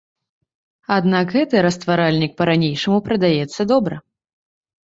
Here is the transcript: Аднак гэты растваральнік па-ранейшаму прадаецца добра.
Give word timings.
Аднак 0.95 1.25
гэты 1.35 1.55
растваральнік 1.67 2.31
па-ранейшаму 2.39 2.97
прадаецца 3.11 3.61
добра. 3.75 3.95